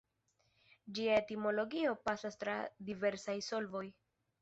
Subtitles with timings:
[0.99, 2.59] Ĝia etimologio pasas tra
[2.91, 3.89] diversaj solvoj.